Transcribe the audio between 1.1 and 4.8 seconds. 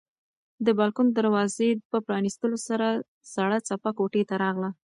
دروازې په پرانیستلو سره سړه څپه کوټې ته راغله.